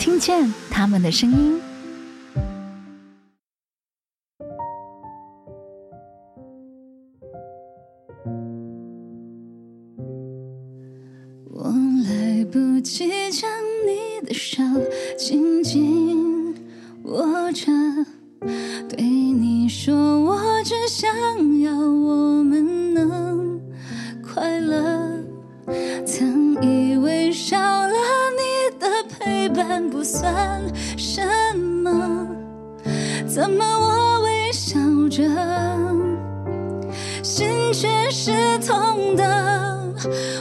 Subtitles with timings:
[0.00, 1.69] 听见他们的声音。
[38.22, 39.24] 是痛的。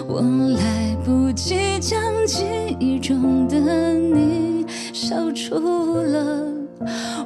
[0.05, 1.97] 我来不及将
[2.27, 2.43] 记
[2.77, 5.55] 忆中的你消除
[6.01, 6.45] 了，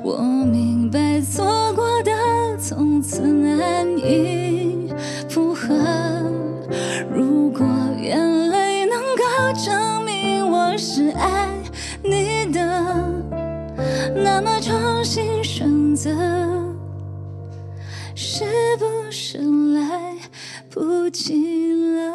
[0.03, 2.11] 我明白错过的
[2.59, 4.93] 从此难以
[5.27, 5.73] 复合。
[7.11, 7.65] 如果
[7.99, 8.15] 眼
[8.51, 9.23] 泪能够
[9.59, 11.49] 证明我是爱
[12.03, 12.61] 你的，
[14.23, 16.11] 那么重新选择
[18.13, 18.45] 是
[18.77, 19.39] 不是
[21.13, 22.11] 来不及了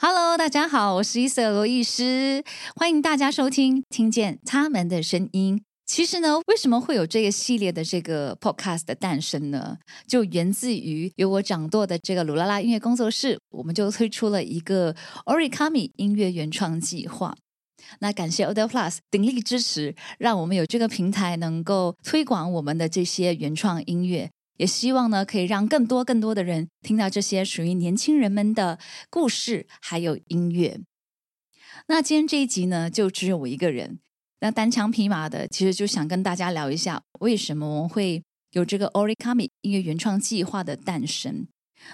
[0.00, 2.42] ？Hello，大家好，我是伊瑟罗医师，
[2.76, 5.58] 欢迎大家收听《听见他们的声音》。
[5.84, 9.76] 其实呢，为什么会有这个系列的这个 podcast 的诞生呢？
[10.06, 17.34] 就源自于由我掌舵的这个鲁拉拉音乐工作室，我们就推出了一个 Origami 音乐原创计划。
[18.00, 24.30] 那感谢 Odell Plus 鼎力支持，让我们有这个平台能够推广我们的这些原创音乐。
[24.58, 28.78] 也希望呢，可以让更多更多的人听到这些属于年轻人们的
[29.10, 30.78] 故事，还有音乐。
[31.88, 33.98] 那今天这一集呢，就只有我一个人，
[34.40, 41.48] 那单枪匹马的，其实就想跟大家聊一下，为什么我们会有这个 Origami 音乐原创计划的诞生。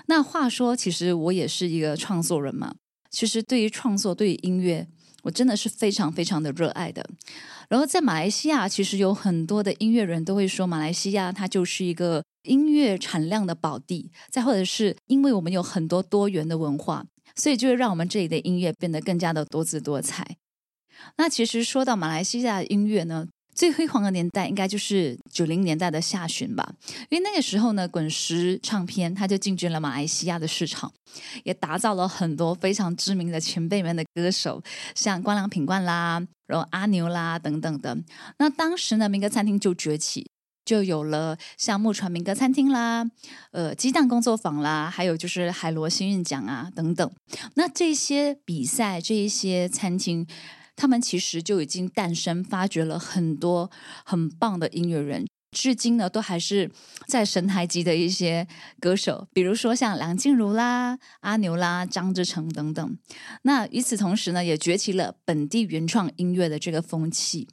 [0.06, 2.74] 那话说，其实我也是一个创作人嘛，
[3.10, 4.86] 其实对于创作，对于音乐，
[5.28, 7.06] 我真的是非常非常的热爱的。
[7.68, 14.10] 然后在马来西亚，其实有很多的音乐人都会说，马来西亚它就是一个音乐产量的宝地。
[14.30, 17.04] 再或者是因为我们有很多多元的文化，
[17.36, 20.38] 所以就会让我们这里的音乐变得更加的多姿多彩。
[21.18, 23.28] 那其实说到马来西亚音乐呢，
[23.58, 26.72] 最辉煌的年代应该就是九零年代的下旬吧。
[27.08, 30.92] 因为那个时候呢，滚石唱片它就进军了马来西亚的市场，
[31.42, 34.62] 也打造了很多非常知名的前辈们的歌手，
[34.94, 36.24] 像光良、品冠啦。
[36.46, 37.98] 然后阿牛啦等等的，
[38.38, 40.30] 那当时呢，民歌餐厅就崛起，
[40.64, 43.04] 就有了像木船民歌餐厅啦，
[43.50, 47.10] 呃，鸡蛋工作坊啦，还有就是海螺幸运奖啊等等。
[47.56, 50.26] 那这些比赛，这一些餐厅，
[50.78, 53.68] 他们其实就已经诞生、发掘了很多
[54.04, 55.26] 很棒的音乐人。
[55.50, 56.70] 至今呢，都还是
[57.08, 58.46] 在神台级的一些
[58.78, 62.98] 歌手，比如说像梁静茹啦、阿牛啦、张志成等等。
[63.42, 67.48] 那与此同时呢，也崛起了本地原创音乐的这个风气。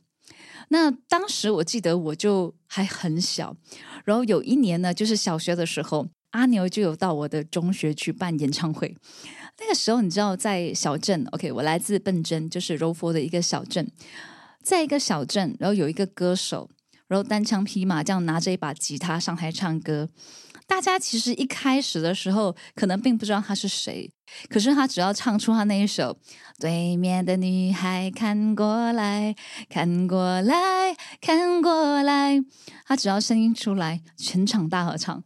[0.68, 3.58] 那当时我记得我就还很小，
[4.04, 8.96] 然后有一年呢，就是小学的时候，阿牛就有到我的中学去办演唱会。
[9.60, 13.90] 那个时候你知道，在小镇，OK，我来自笨珍，就是柔佛的一个小镇，
[14.64, 16.70] 在一个小镇，然后有一个歌手。
[17.08, 20.10] 然后单枪匹马这样拿着一把吉他上台唱歌，
[20.66, 24.12] 大家其实一开始的时候可能并不知道他是谁，
[24.50, 26.12] 可是他只要唱出他那一首
[26.60, 29.36] 《对面的女孩看过来
[29.70, 32.38] 看过来看过来》，
[32.88, 35.24] 他只要声音出来，全场大合唱。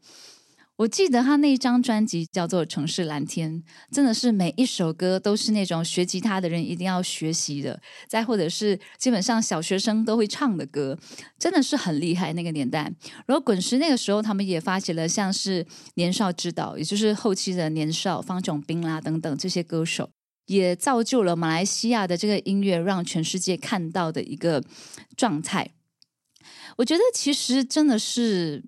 [0.79, 3.51] 我记得他那张专辑叫做《城市蓝天》，
[3.91, 10.97] 真的是每一首歌都是那种学吉他的人一定要学习的，再或者是基本上小学生都会唱的歌，
[11.37, 12.89] 真的是很厉害那个年代。
[13.25, 20.09] 然后滚石那个时候，他们也发起了像是年少之岛，也就是后期的年少、方炯斌啦等等这些歌手，
[20.45, 24.63] 也造就了马来西亚的这个音乐让全世界看到的一个
[25.17, 25.71] 状态。
[26.77, 28.63] 我觉得其实真的是。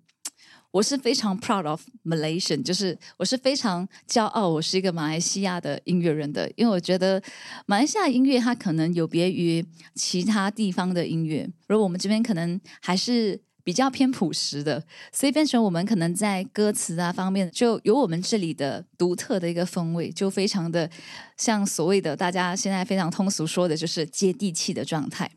[0.72, 7.22] 我是非常 proud of Malaysian，就是我是非常骄傲，我是一个马来西亚的音乐人的，因为我觉得
[7.66, 9.66] 马来西亚音乐它可能有别于
[9.96, 20.90] 其他地方的音乐，而我们这边可能还是比较偏朴实的，所以变成我们可能在歌词啊方面就有我们这里的独特的一个风味，就非常的
[21.38, 25.30] 像所谓的大家现在非常通俗说的就是接地气的状态。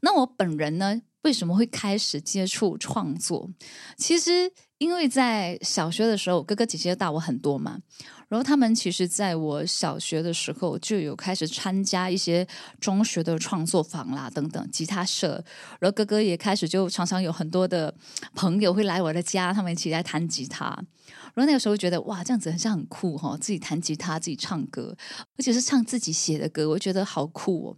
[0.00, 1.02] 那我本人呢？
[1.22, 3.50] 为什么会开始接触创作？
[3.96, 4.52] 其实。
[4.84, 7.80] 因为在小学的时候，哥哥姐姐大我很多嘛，
[8.28, 12.46] 然后他们其实在我小学的时候就有开始参加一些
[12.78, 15.42] 中学的创作坊啦等等吉他社，
[15.80, 17.94] 然后哥哥也开始就常常有很多的
[18.34, 20.66] 朋友会来我的家，他们一起来弹吉他，
[21.32, 24.94] 然后那个时候觉得哇，这样子很像很酷哈，自己弹吉他自己唱歌，
[25.38, 27.76] 而且是唱自己写的歌，我觉得好酷哦，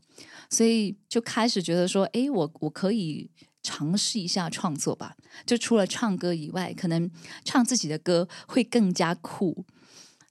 [0.50, 3.30] 所以就开始觉得说，哎，我我可以。
[3.66, 7.10] 尝试一下创作吧，就除了唱歌以外，可能
[7.44, 9.66] 唱自己的歌会更加酷。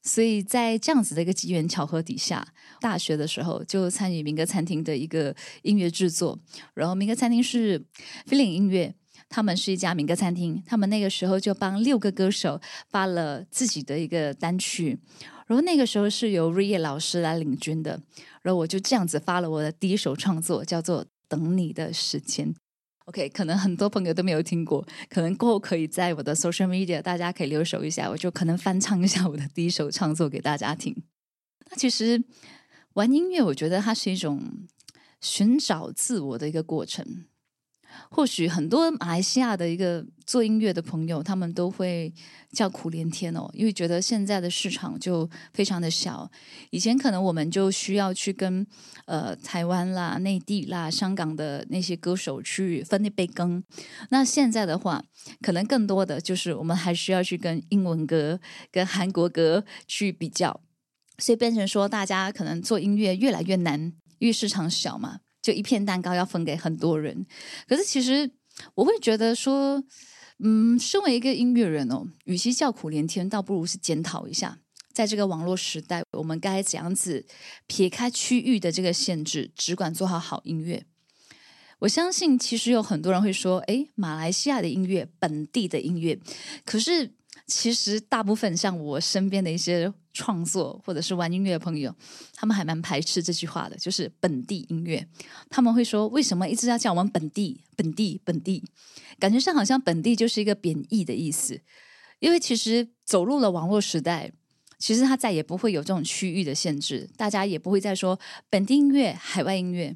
[0.01, 2.47] 所以在这样子的一个机缘巧合底下，
[2.79, 6.39] 大学的时候就参与民歌餐厅的一个音乐制作。
[6.75, 7.83] 然后民歌餐厅是
[8.25, 8.95] feeling 音乐，
[9.27, 14.97] 他们是一家民歌餐厅，他们那个时候就帮六个歌手发了自己的一个单曲。
[15.47, 17.99] 然后那个时候是由瑞叶老师来领军的，
[18.43, 22.53] 然后我就这样子发了我的第一首创作，叫做《等你的时间》。
[23.05, 30.95] OK，可能很多朋友都没有听过，可能过后可以在我的 social media，大家可以留守一下，我就可能翻唱一下我的第一首创作给大家听。
[31.69, 32.23] 那其实
[32.93, 34.41] 玩音乐，我觉得它是一种
[35.21, 37.25] 寻找自我的一个过程。
[38.09, 42.13] 或许很多马来西亚的一个做音乐的朋友，他们都会
[42.51, 46.29] 叫苦连天哦，因为觉得现在的市场就非常的小。
[46.69, 48.65] 以前可能我们就需要去跟
[49.05, 53.63] 呃台湾啦、内地啦、香港的那些歌手去分一杯羹。
[54.09, 55.03] 那现在的话，
[55.41, 58.39] 可能更多的就是我们还需要去跟英文歌、
[58.71, 60.61] 跟韩国歌去比较，
[61.17, 65.19] 所以变成说大家可能做音乐越来越难，因为市场小嘛。
[65.45, 67.23] 就一片蛋糕要分给很多人，
[67.67, 68.31] 可是其实
[68.73, 69.83] 我会觉得说，
[70.39, 74.57] 嗯，身为一个音乐人哦，与其叫苦连天，倒不如是检讨一下，
[74.91, 77.27] 在这个网络时代，我们该怎样子
[77.67, 80.83] 撇开区域的这个限制，只管做好好音乐。
[81.81, 86.19] 我相信，其实有很多人会说，诶，马来西亚的音乐，本地的音乐，
[86.65, 87.13] 可是。
[87.47, 91.93] 其实大部分像我身边的一些创作或者是玩音乐的朋友，
[92.33, 95.07] 他们还蛮排斥这句话的，就是本地音乐。
[95.49, 98.63] 他们会说，为什么一直要叫我们本地、本地、本地？
[99.19, 101.61] 感觉上好像本地就是一个贬义的意思。
[102.19, 104.31] 因为其实走入了网络时代，
[104.79, 108.19] 其实它再也不会有这种区域的限制，大家也不会再说
[108.49, 109.95] 本地音乐、海外音乐。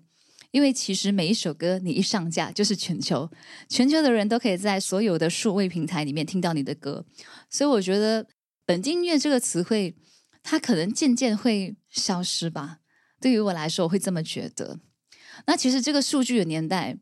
[0.51, 3.29] 因为其实每一首歌你一上架就是全球，
[3.67, 7.05] 全球的人都可以在所有的数位平台里面听到你的歌，
[7.49, 8.25] 所以我觉得
[8.65, 9.95] 本地音乐这个词汇，
[10.41, 12.79] 它可能渐渐会消失吧。
[13.21, 14.79] 对于我来说，我会这么觉得。
[15.45, 16.97] 那其实这个数据的年代，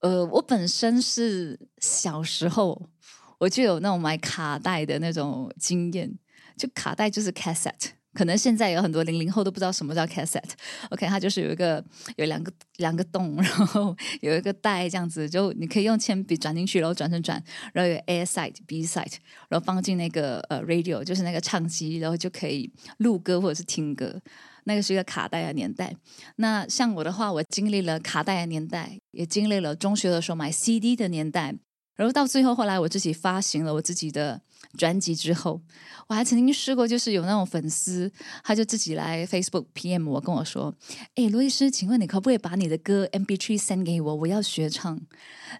[0.00, 2.90] 呃，我本身是小时候
[3.38, 6.18] 我就有那种买卡带的那种经验，
[6.56, 7.92] 就卡带就是 cassette。
[8.12, 10.52] 可能现在有很多零零后都不知道什么叫 cassette。
[10.90, 11.82] OK，它就是有一个
[12.16, 17.42] 有两个两个洞，然后有一个带这样子，就你可以用铅笔转进去，然后转转转，
[17.72, 19.14] 然后有 A side、B side，
[19.48, 24.20] 然后放进那个呃 radio，就是那个唱机，然后就可以录歌或者是听歌。
[24.64, 25.94] 那个是一个卡带的年代。
[26.36, 31.54] 那像我的话，我经历了卡带的年代，也经历了中学的时候买 CD 的年代。
[32.00, 34.40] 然后到最后，后来我自己发行了我自己的
[34.78, 35.60] 专辑之后，
[36.06, 38.10] 我还曾经试过，就是有那种粉丝，
[38.42, 40.74] 他就自己来 Facebook PM 我，跟我说
[41.16, 44.14] ：“哎，罗医师，请问你可不可以把你的歌 MP3 send 给我？
[44.14, 44.98] 我要学唱。”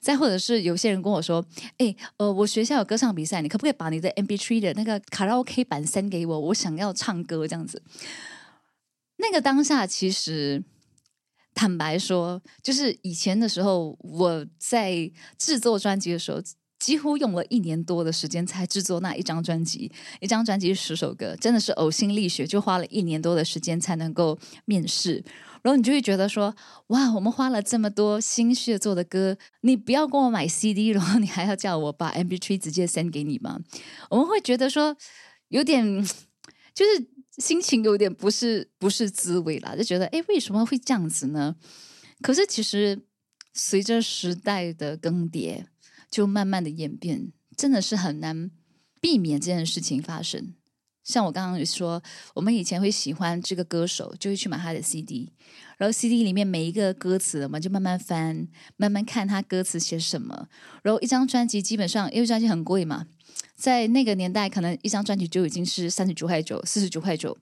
[0.01, 1.45] 再或者是有些人跟我说
[1.77, 6.41] ：“哎，呃，我学校有歌唱比赛，你可不可以把你的 MP3 的那个卡拉 OK 版 send 给我？
[6.41, 7.83] 我想要唱歌这样子。”
[9.21, 10.65] 那个当下其实。
[11.55, 16.41] 坦白说，就是以前的时候，我在制作专辑的时候，
[16.79, 19.91] 几乎用了一年多的时间才制作那一张专辑。
[20.21, 25.23] 一张专辑十首歌，真的是呕心沥血，就花了一年多的时间才能够面试。
[25.63, 26.55] 然后你就会觉得说，
[26.87, 33.61] 哇，我们花了这么多心血做的歌，你不要跟我买 CD，然后你还要叫我把 MP3 直接 send 给你吗？
[34.09, 34.97] 我们会觉得说，
[35.49, 36.03] 有点
[36.75, 37.20] 就是。
[37.41, 41.57] 心情有点不是不是滋味啦，就觉得哎，为什么会这样子呢？
[42.21, 43.01] 可是其实
[43.55, 45.65] 随着时代的更迭，
[46.11, 48.51] 就慢慢的演变，真的是很难
[49.01, 50.55] 避免这件事情发生。
[51.03, 52.03] 像我刚刚说，
[52.35, 55.33] 我们以前会喜欢这个歌手，就会去买他的 CD，
[55.79, 60.47] 然后 CD 里面每一个歌词，我们就慢慢翻，慢慢看他歌词写什么。
[60.83, 63.07] 然后一张专辑基本上，因为专辑很贵嘛。
[63.61, 67.37] 在那个年代，可能一张专辑就已经是三十九块九、四十九块九。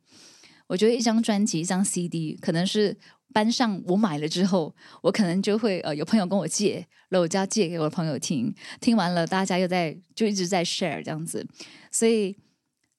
[0.67, 2.97] 我觉得一张专辑、一张 CD，可能是
[3.33, 8.53] 班上我买了之后，我可能就会呃有朋友跟我借，然后我就要借给我的朋友听。
[8.81, 11.47] 听完了，大家又在就一直在 share 这样子。
[11.93, 12.37] 所以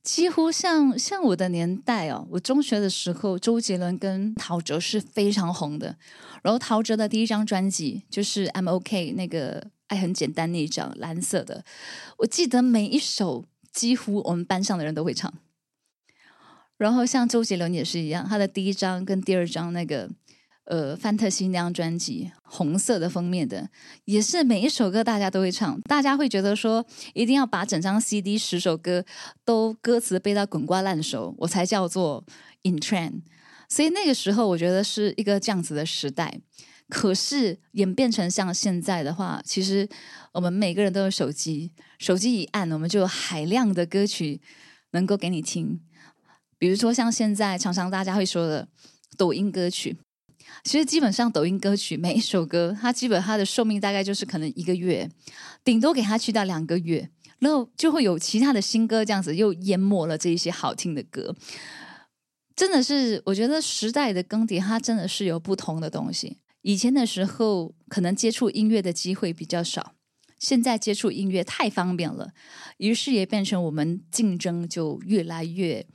[0.01, 5.97] 几乎像像我的年代哦，我中学的时候，周杰伦跟陶喆是非常红的。
[6.41, 9.71] 然后陶喆的第一张专辑就是 I'm OK 那个。
[9.89, 11.63] 爱很简单那一张蓝色的，
[12.19, 15.31] 我记得每一首几乎我们班上的人都会唱。
[16.77, 20.09] 然后像周杰伦也是一样，他的第一张跟第二张那个
[20.63, 23.69] 呃《范特西》那张专辑，红色的封面的，
[24.05, 29.03] 也是每一首歌大家都会唱，大家会觉得说一定要把整张 CD 十首歌
[29.43, 32.23] 都歌词背到滚瓜烂熟，我才叫做
[32.63, 33.23] in trend。
[33.67, 36.39] 所以那个时候我觉得是一个这样子的时代。
[36.89, 39.87] 可是演变成像现在的话，其实
[40.33, 44.41] 我们每个人都有手机，手机一按，我们就有海量的歌曲
[44.91, 45.79] 能够给你听。
[46.57, 48.67] 比如说像现在常常大家会说的
[49.15, 49.95] 抖音歌曲，
[50.63, 55.09] 其实基本上抖音歌曲每一首歌，它基本它的寿命大概就是可能一个月，
[55.63, 61.35] 顶多给它去掉两个月，然后就会有其他的新歌这样子又淹没了这一些好听的歌。
[62.55, 66.39] 真的是，我觉得时代的更迭，它真的是有不同的东西。
[66.61, 69.95] 以前的时候，可能接触音乐的机会比较少，
[70.37, 72.33] 现在接触音乐太方便了，
[72.77, 75.85] 于是也变成我们竞争就越来越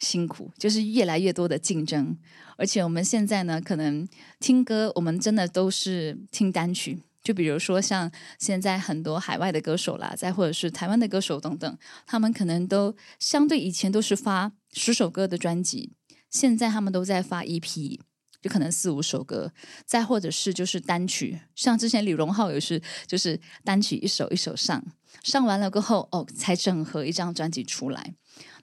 [0.00, 2.18] 辛苦，就是越来越多的竞争。
[2.56, 4.08] 而且我们现在呢，可能
[4.38, 7.00] 听歌，我们真的都是听单曲。
[7.22, 15.92] 就比如说像现在很多海外的歌手啦，再或者是台湾的歌手等等，他们可能都相对以前都是发十首歌的专辑，
[16.30, 17.98] 现在他们都在发 EP。
[18.44, 19.50] 就可能四五首歌，
[19.86, 24.84] 再或者是就是单曲，像之前李荣浩也是，就是单曲一首一首上，
[25.22, 28.12] 上完了过后，哦，才整合一张专辑出来。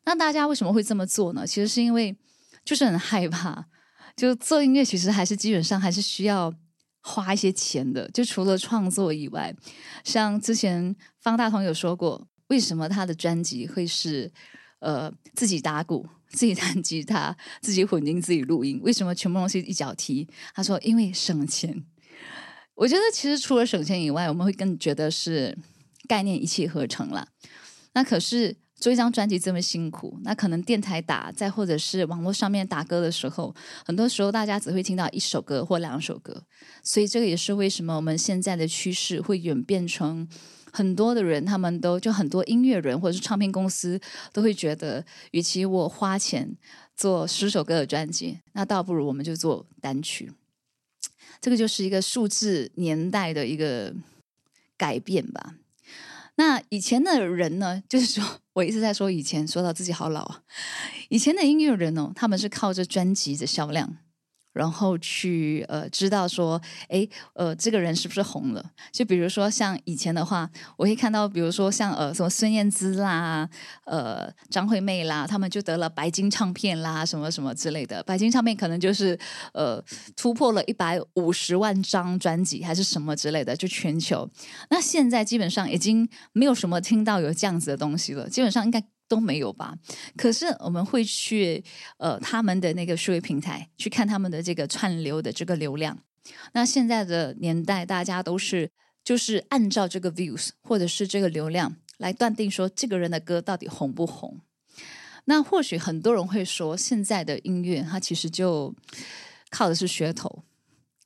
[0.05, 1.47] 那大家为什么会这么做呢？
[1.47, 2.15] 其实是因为
[2.63, 3.65] 就是很害怕，
[4.15, 6.53] 就做音乐其实还是基本上还是需要
[7.01, 8.07] 花一些钱的。
[8.11, 9.51] 就除了创作以外，
[10.03, 14.31] 像之前方大同有说过，为什么他的专辑会是
[14.77, 16.07] 呃自己打鼓。
[16.31, 20.27] 自己弹吉他，自己混音，自己录音，为什么全部东西一脚踢？
[20.55, 21.83] 他说：“因为省钱。”
[22.75, 25.57] 我觉得其实除了省钱以外，我们会更觉得是
[26.07, 27.27] 概念一气呵成了。
[27.93, 33.53] 那可是做一张专辑这么辛苦，那可能电台打，再或者是网络上面打歌的时候，
[33.85, 36.43] 很多时候大家只会听到一首歌或两首歌，
[36.81, 40.27] 所以这个也是为什么我们现在的趋势会演变成。
[40.71, 43.99] 很多的人，他们都就很多音乐人或者是唱片公司
[44.31, 46.55] 都会觉得，与其我花钱
[46.95, 50.31] 做十首歌的专辑，那倒不如我们就做单曲。
[51.39, 53.93] 这个就是一个数字年代的一个
[54.77, 55.55] 改变吧。
[56.35, 60.43] 那以前的人呢，就是说我一直在说以前，说到自己好老啊。
[61.09, 63.97] 以前的音乐人哦，他们是靠着专辑的销量。
[64.53, 68.63] 然后去呃知道说，哎呃这个人是不是红了？
[68.91, 73.49] 就比如说像以前的话，我会看到，比如说像呃什么孙燕姿啦，
[73.85, 78.03] 呃张惠妹啦，他们就得了白金唱片啦，什么什么之类的。
[78.03, 79.17] 白金唱片可能就是
[79.53, 79.83] 呃
[80.15, 84.29] 突破了一百五十万张专辑，还是什么之类的，就全球。
[84.69, 88.83] 那现在基本上已经没有什么听到有这样子的东西了，基本上应该。
[89.11, 89.75] 都没有吧？
[90.15, 91.61] 可是我们会去
[91.97, 95.97] 呃他们的那个数位平台去看他们的这个串流的这个流量。
[96.53, 98.71] 那现在的年代，大家都是
[99.03, 104.39] 就是按照这个 views 或者是这个流量来断定说这个人的歌到底红不红。
[105.25, 108.73] 那或许很多人会说，现在的音乐它其实就
[109.49, 110.45] 靠的是噱头，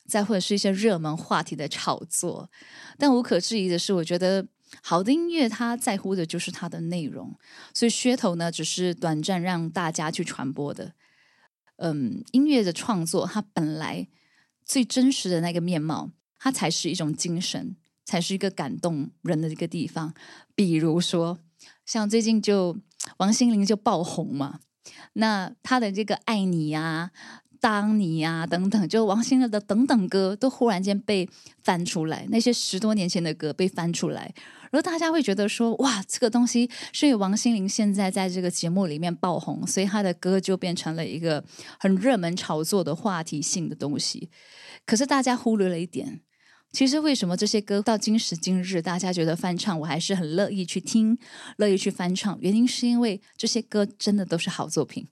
[0.08, 2.52] 再或者是一些热门话题的炒作。
[3.00, 4.46] 但无可置疑的是，我觉得。
[4.88, 7.36] 好的音乐，它在乎的就是它的内容，
[7.74, 10.94] 所以噱头呢，只是短暂让大家去传播的。
[11.78, 14.08] 嗯，音乐的创作，它本来
[14.64, 17.76] 最真实的那个面貌，它才是一种精神，
[18.06, 20.14] 才是一个感动人的一个地方。
[20.54, 21.40] 比如说，
[21.84, 22.78] 像最近就
[23.18, 24.60] 王心凌就爆红嘛，
[25.14, 27.10] 那她的这个爱你呀。
[27.66, 31.28] 当你呀，等等，就王心凌的等等歌都忽然间被
[31.64, 34.32] 翻出来，那些十多年前的歌被翻出来，
[34.70, 41.44] 然后大家会觉得说，哇，这个东西是因为王心凌现在在这个节目里面爆红，所以她的歌就变成了一个
[41.80, 44.30] 很热门炒作的话题性的东西。
[44.86, 46.22] 可是大家忽略了一点，
[46.72, 51.18] 其实为什么这些歌到今时今日，大家觉得翻唱我还是很乐意去听，
[51.58, 55.08] 乐意去翻唱，原因是因为这些歌真的都是好作品。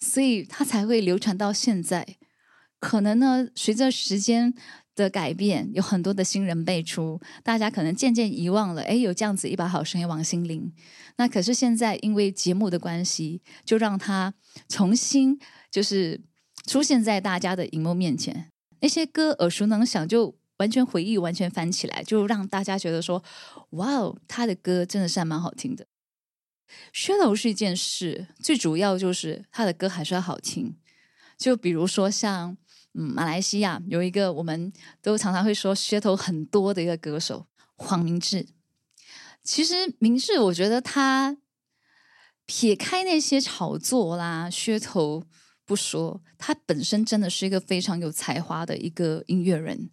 [0.00, 2.16] 所以它才会流传到现在。
[2.78, 4.54] 可能呢，随着时间
[4.96, 8.82] 的改变，有很多的新人辈出，大家可能渐渐遗忘了。
[8.82, 10.72] 哎，有这样子一把好声音，王心凌。
[11.16, 14.32] 那可是现在因为节目的关系，就让他
[14.68, 15.38] 重新
[15.70, 16.18] 就是
[16.66, 18.50] 出现在大家的荧幕面前。
[18.80, 23.22] 那些歌耳熟能详，就完全回忆，完全翻起来，就让大家觉得说：
[23.72, 25.86] 哇哦，他的歌真的是还蛮好听的。
[26.92, 30.76] 噱头是一件事，最主要就是他的歌还是要好听。
[31.36, 32.56] 就比如说像
[32.92, 37.46] 嗯，马来西亚有一个我们都常常会说噱头很多的一个歌手
[37.76, 38.46] 黄明志。
[39.42, 41.36] 其实明志，我觉得他
[42.46, 45.24] 撇开那些炒作啦、噱头
[45.64, 49.88] 不说，他本身真的是一个非常有才华的一个音乐人。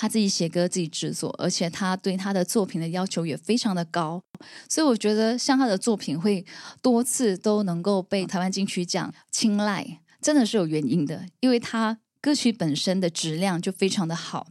[0.00, 4.22] 他自己写歌，自己制作，而且他对他的作品的要求也非常的高，
[4.66, 6.42] 所以我觉得像他的作品会
[6.80, 14.46] 多次都能够被台湾金曲奖青睐，真的是有原因的，因为他歌曲本身的质量就非常的好，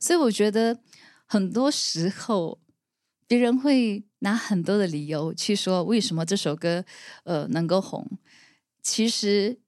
[0.00, 0.78] 所以我觉得
[1.26, 2.58] 很多时候
[3.28, 6.82] 别人会拿很多的理由去说为什么这首歌
[7.24, 8.08] 呃能够红，
[8.82, 9.58] 其实。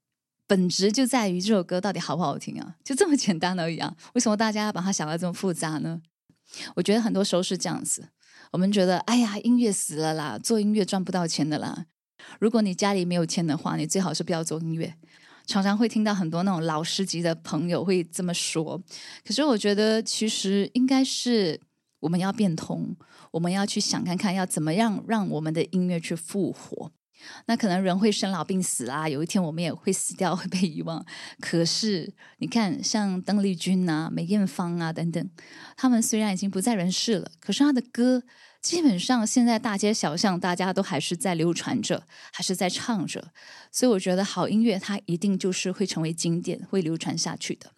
[0.46, 2.76] 本质就在于这首歌到底好不好听啊？
[2.84, 3.96] 就这么简单而已啊！
[4.14, 6.00] 为什么大家要把它想的这么复杂呢？
[6.76, 8.08] 我觉得很多时候是这样子。
[8.52, 11.86] 我们觉得，哎呀，音乐死了啦，做音乐赚不到钱的啦。
[12.38, 14.94] 如果你家里没有钱的话，你最好是不要做音乐。
[15.46, 18.80] 常常会听到很多那种老师级的朋友会这么说。
[19.24, 21.60] 可是我觉得，其实应该是
[22.00, 22.96] 我们要变通，
[23.32, 26.92] 我们要去想看看，要怎么样让我们的音乐去复活。
[27.46, 31.04] 那可能人会生老病死啦，有一天我们也会死掉，会被遗忘。
[31.40, 35.30] 可是你看，像邓丽君啊、梅艳芳啊等等，
[35.76, 38.23] 他们虽然已经不在人世了，可是他的歌
[38.61, 43.32] 基本上现在大街小巷大家都还是在流传着，还是在唱着。
[43.70, 47.73] 所以我觉得好音乐它一定就是会成为经典，会流传下去的。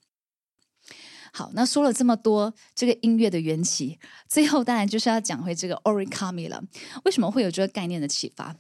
[1.31, 6.65] 好，那说了这么多这个音乐的缘起，最后当然就是要讲回这个 Origami 了。
[7.05, 8.57] 为什么会有这个概念的启发？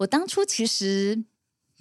[0.00, 1.24] 我当初其实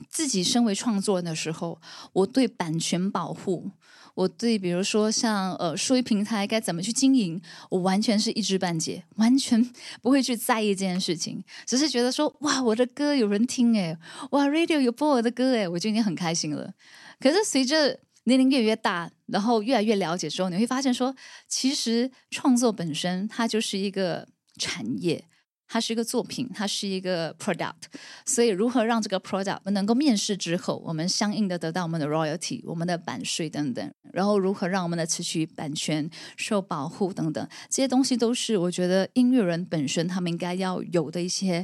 [0.10, 1.82] 自己身为创作人的时候，
[2.14, 3.72] 我对版权保护，
[4.16, 9.64] 我对比如说像呃数位平台该怎么去经营，我完全是一知半解，完全
[10.02, 13.98] 不会去在意这件事情，只是觉得说哇，我的歌有人听诶，
[14.32, 16.74] 哇，radio 有播我的歌诶，我就已经很开心了。
[17.20, 21.16] 可是随着年龄越来越大，然后越来越了解之后，你会发现说，
[21.48, 25.24] 其实创作本身它就是一个产业。
[25.72, 27.84] 它是一个作品，它是一个 product，
[28.26, 41.64] 所以如何让这个 product 能够面世之后，我们相应的得到我们的 royalty、我们的版税等等，然后如何让我们的词曲版权受保护等等，这些东西都是我觉得音乐人本身他们应该要有的一些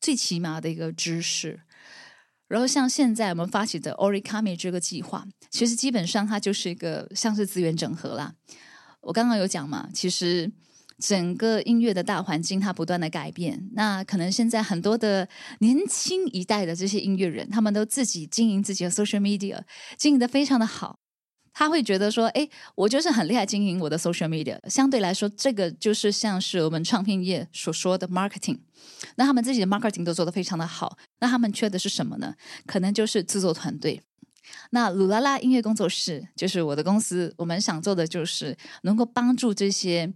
[0.00, 1.60] 最起码的一个知识。
[2.48, 8.34] 然后像现在我们发起的 Origami 这个计划，其实基本上它就是一个像是资源整合啦。
[9.02, 10.50] 我刚刚有讲嘛，其实。
[11.06, 19.60] 整个音乐的大环境它不断的改变，那可能现在很多的年轻一代的这些音乐人，他们都自己经营自己的 social media，
[19.98, 20.96] 经营的非常的好。
[21.52, 28.60] 他会觉得说，哎，我就是很厉害经营我的 social media，相对来说，这个就是像是我们唱片业所说的 marketing。
[29.16, 32.34] 那他们自己的 marketing 都做得非常的好，那他们缺的是什么呢？
[32.66, 34.00] 可能就是制作团队。
[34.70, 40.14] 那鲁拉拉音乐工作室就是我的公司，我们想做的就是能够帮助这些。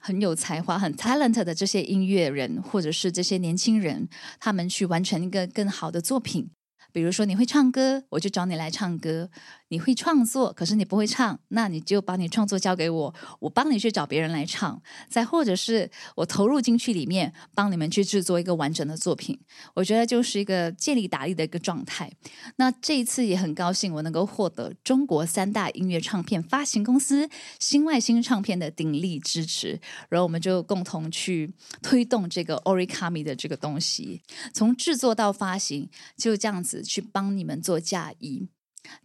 [0.00, 4.08] 很有才华、很 talent 的这些音乐人，或者是这些年轻人，
[4.40, 6.50] 他们去完成一个更好的作品。
[6.92, 9.30] 比如说，你会唱歌，我就找你来唱歌。
[9.72, 14.82] 你会创作，可是你不会唱，那你就把你创作交给我，我帮你去找别人来唱。
[15.08, 19.38] 再或者是我投入进去里面，帮你们去制作一个完整的作品。
[19.74, 22.10] 我觉得就是一个借力打力的一个状态。
[22.56, 34.20] 那这一次也很高兴，我能够获得中国三大音乐唱片发行公司新外星唱片的鼎力支持，然后我们就共同去推动这个 Origami 的这个东西，
[34.52, 38.48] 从制作到发行，就这样子去帮你们做嫁衣。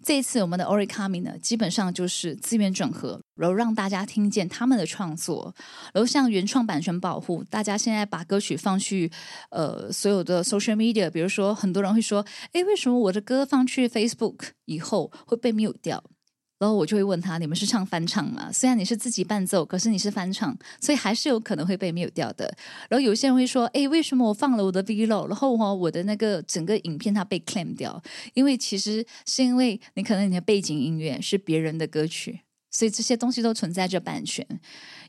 [0.02, 5.54] 这一次我们的 Origami 呢，基本上就是资源整合，然后让大家听见他们的创作，
[5.94, 9.12] 然后像原创版权保护，大家现在把歌曲放去
[9.52, 16.02] 呃所有的 social media，比如说很多人会说，哎，为什么我的歌放去 Facebook 以后会被 mute 掉？
[16.58, 18.50] 然后我就会问他：“你们是唱翻唱吗？
[18.52, 22.46] 虽然你是自己伴奏，可是你是翻唱，所以还是有可能会被 mute 掉的。”
[22.90, 28.02] 然后有些人会说：“哎，为什么我放了我的 vlog，然后哈我的那个整个影片它被 claim 掉？
[28.34, 32.40] 因为其实是因为你可能你的背景音乐是别人的歌曲。”
[32.76, 34.46] 所以这些东西都存在着版权，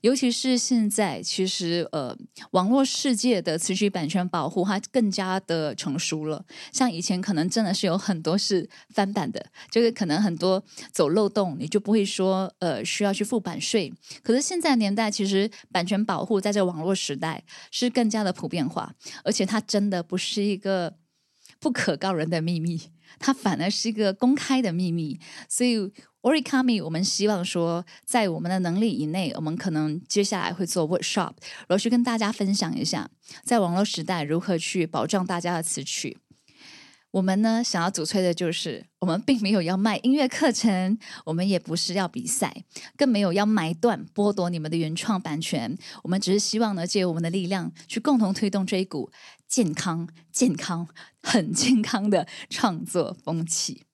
[0.00, 2.16] 尤其是现在，其实呃，
[2.52, 6.44] 网络世界的词曲版权保护它更加的成熟了。
[6.72, 13.92] 像以前可能真的是有很多是翻版的，就是可能很多走漏洞，你就不会说呃需要去付版税。
[14.22, 20.94] 可是现在年代，其实版权保护在这网络时代是更加的普遍化，而且它真的不是一个
[21.58, 22.80] 不可告人的秘密，
[23.18, 25.18] 它反而是一个公开的秘密。
[25.48, 25.92] 所以。
[26.26, 31.34] Origami，我们希望说，在我们的能力以内，我们可能接下来会做 workshop，
[31.68, 33.08] 然后去跟大家分享一下，
[33.44, 36.18] 在网络时代如何去保障大家的词曲。
[37.12, 42.64] 我们呢想要主吹的就是，我们并没有要卖音乐课程，我们也不是要比赛，
[42.96, 45.78] 更没有要买断剥夺你们的原创版权。
[46.02, 49.12] 我们只是希望呢，借我们的力量去共同推动这一股
[49.46, 50.88] 健康、健康、
[51.22, 53.85] 很健康的创作风气。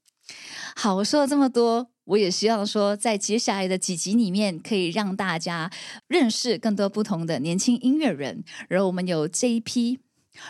[0.75, 5.71] 好，我说了这么多，我也希望说，在接下来的几集里面，可以让大家
[6.09, 8.43] 认识更多不同的年轻音乐人。
[8.69, 10.01] 然后我们有这一批。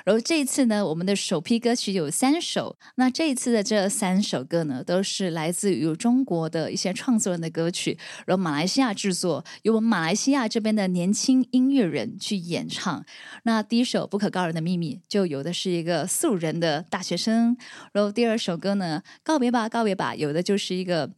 [0.04, 2.76] 然后这一次呢，我们的首批歌曲有三首。
[2.96, 13.04] 那这一次的这三首歌呢，都是来自于中国的一些创作人的歌曲，然后马来西亚制作，由我们马来西亚这边的年轻音乐人去演唱。
[13.44, 17.56] 那第一首《不可告人的秘密》就有的是一个素人的大学生，
[17.92, 21.10] 然后第二首歌呢，《告别吧，告别吧》，有的就是一个。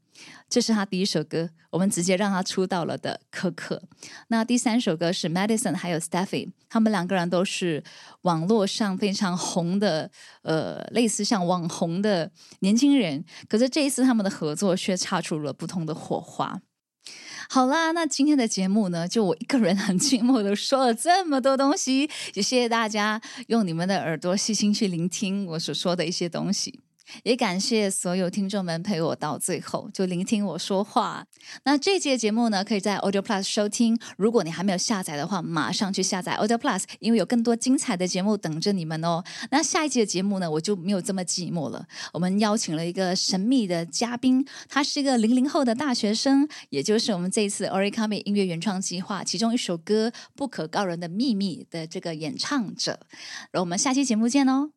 [0.48, 3.82] 这是他第一首歌，我们直接让他出道了的可可。
[4.28, 7.82] 那第三首歌是 Madison 还有 Steffy，他们两个人都是
[8.22, 10.10] 网络上非常红的，
[10.42, 13.24] 呃，类似像网红的年轻人。
[13.48, 16.60] 可是这一次他们的合作却擦出了不同的火花。
[17.50, 26.83] 好啦，那今天的节目呢，就我一个人很寂寞的说了这么多东西，也谢谢大家用你们的耳朵细心去聆听我所说的一些东西。
[27.22, 31.26] 也感谢所有听众们陪我到最后，就聆听我说话。
[31.64, 33.98] 那这节节目呢，可以在 Audio Plus 收听。
[34.16, 39.22] 如果你还没有下载的话，马上去下载 Audio Plus，因为有更多精彩的节目等着你们哦。
[39.50, 41.86] 那下一集的节目呢，我就没有这么寂寞了。
[42.12, 52.98] 我们邀请了一个神秘的嘉宾，他是一个零零后的大学生，也就是我们这一次 Origami 音乐原创计划其中一首歌《不可告人的秘密》的这个演唱者。
[53.50, 54.70] 然后我们下期节目见哦。